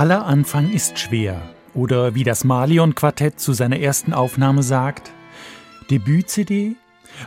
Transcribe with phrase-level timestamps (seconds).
[0.00, 1.42] Aller Anfang ist schwer.
[1.74, 5.12] Oder wie das Malion-Quartett zu seiner ersten Aufnahme sagt,
[5.90, 6.76] Debüt-CD?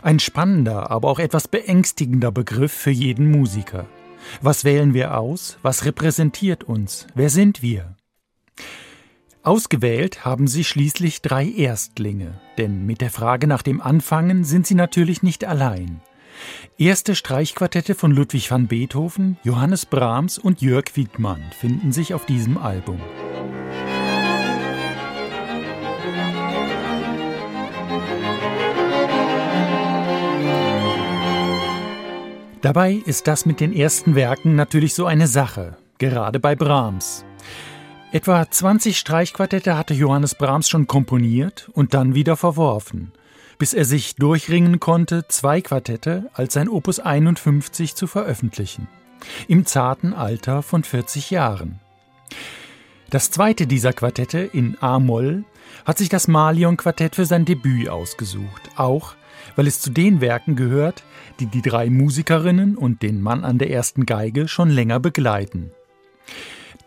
[0.02, 3.86] Ein spannender, aber auch etwas beängstigender Begriff für jeden Musiker.
[4.42, 5.56] Was wählen wir aus?
[5.62, 7.06] Was repräsentiert uns?
[7.14, 7.94] Wer sind wir?
[9.44, 14.74] Ausgewählt haben sie schließlich drei Erstlinge, denn mit der Frage nach dem Anfangen sind sie
[14.74, 16.00] natürlich nicht allein.
[16.78, 22.58] Erste Streichquartette von Ludwig van Beethoven, Johannes Brahms und Jörg Wiedmann finden sich auf diesem
[22.58, 23.00] Album.
[32.60, 37.24] Dabei ist das mit den ersten Werken natürlich so eine Sache, gerade bei Brahms.
[38.10, 43.12] Etwa 20 Streichquartette hatte Johannes Brahms schon komponiert und dann wieder verworfen–
[43.58, 48.88] bis er sich durchringen konnte, zwei Quartette als sein Opus 51 zu veröffentlichen,
[49.48, 51.80] im zarten Alter von 40 Jahren.
[53.10, 55.44] Das zweite dieser Quartette in A-Moll
[55.84, 59.14] hat sich das Malion-Quartett für sein Debüt ausgesucht, auch
[59.56, 61.04] weil es zu den Werken gehört,
[61.40, 65.70] die die drei Musikerinnen und den Mann an der ersten Geige schon länger begleiten.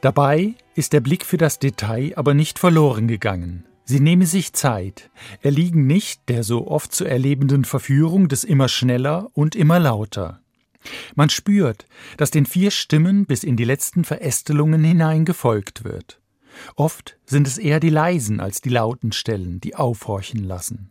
[0.02, 3.66] Dabei ist der Blick für das Detail aber nicht verloren gegangen.
[3.90, 5.10] Sie nehme sich Zeit,
[5.42, 10.42] erliegen nicht der so oft zu erlebenden Verführung des immer schneller und immer lauter.
[11.16, 11.86] Man spürt,
[12.18, 16.20] dass den vier Stimmen bis in die letzten Verästelungen hinein gefolgt wird.
[16.76, 20.90] Oft sind es eher die leisen als die lauten Stellen, die aufhorchen lassen.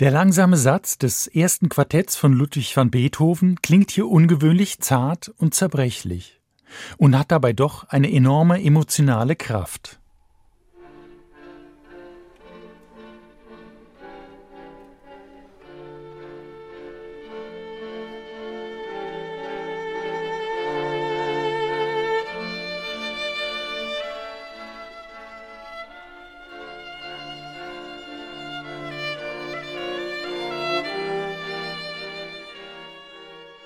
[0.00, 5.54] Der langsame Satz des ersten Quartetts von Ludwig van Beethoven klingt hier ungewöhnlich zart und
[5.54, 6.40] zerbrechlich
[6.96, 10.00] und hat dabei doch eine enorme emotionale Kraft.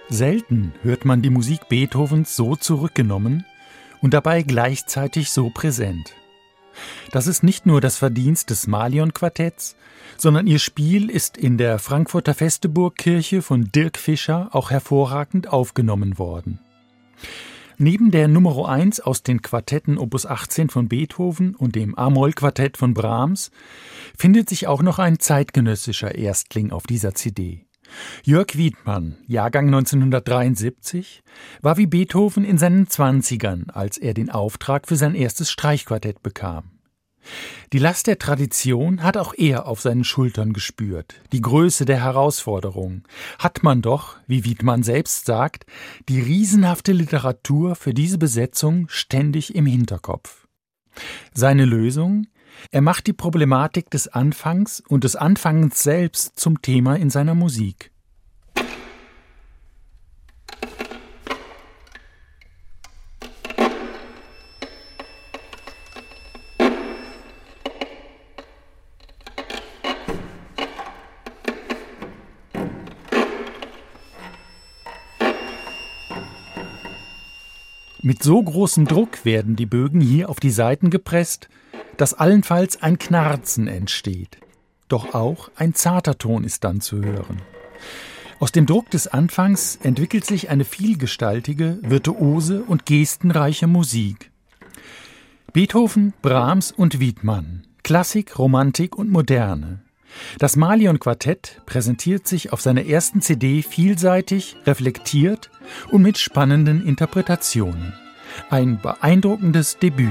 [0.09, 3.45] Selten hört man die Musik Beethovens so zurückgenommen
[4.01, 6.15] und dabei gleichzeitig so präsent.
[7.11, 9.75] Das ist nicht nur das Verdienst des Malion-Quartetts,
[10.17, 16.61] sondern ihr Spiel ist in der Frankfurter Festeburgkirche von Dirk Fischer auch hervorragend aufgenommen worden.
[17.77, 22.95] Neben der Nummer 1 aus den Quartetten Opus 18 von Beethoven und dem A-Moll-Quartett von
[22.95, 23.51] Brahms
[24.17, 27.67] findet sich auch noch ein zeitgenössischer Erstling auf dieser CD.
[28.23, 31.23] Jörg Wiedmann, Jahrgang 1973,
[31.63, 36.77] war wie Beethoven in seinen Zwanzigern, als er den Auftrag für sein erstes Streichquartett bekam.
[37.73, 43.03] Die Last der Tradition hat auch er auf seinen Schultern gespürt, die Größe der Herausforderung.
[43.39, 45.67] Hat man doch, wie Wiedmann selbst sagt,
[46.09, 50.47] die riesenhafte Literatur für diese Besetzung ständig im Hinterkopf.
[51.35, 52.27] Seine Lösung?
[52.71, 57.91] Er macht die Problematik des Anfangs und des Anfangens selbst zum Thema in seiner Musik.
[78.07, 81.49] Mit so großem Druck werden die Bögen hier auf die Seiten gepresst,
[81.97, 84.39] dass allenfalls ein Knarzen entsteht.
[84.89, 87.43] Doch auch ein zarter Ton ist dann zu hören.
[88.39, 94.31] Aus dem Druck des Anfangs entwickelt sich eine vielgestaltige, virtuose und gestenreiche Musik.
[95.53, 97.67] Beethoven, Brahms und Wiedmann.
[97.83, 99.81] Klassik, Romantik und Moderne.
[100.39, 105.51] Das Malion-Quartett präsentiert sich auf seiner ersten CD vielseitig, reflektiert
[105.91, 107.95] und mit spannenden Interpretationen.
[108.51, 110.11] Ein beeindruckendes Debüt.